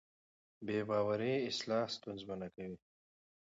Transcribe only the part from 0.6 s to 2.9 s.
بې باورۍ اصلاح ستونزمنه کوي